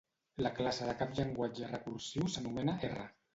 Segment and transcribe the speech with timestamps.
[0.45, 3.07] La classe de cap llenguatge recursiu s'anomena R.